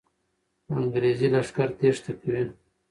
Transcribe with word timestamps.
انګریزي 0.77 1.27
لښکر 1.33 1.69
تېښته 1.79 2.11
کوي. 2.21 2.43